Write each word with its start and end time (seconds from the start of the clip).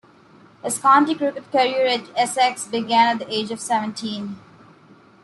His 0.63 0.79
county 0.79 1.13
cricket 1.13 1.51
career 1.51 1.85
at 1.85 2.09
Essex 2.17 2.67
began 2.67 3.19
at 3.19 3.19
the 3.27 3.31
age 3.31 3.51
of 3.51 3.59
seventeen. 3.59 4.39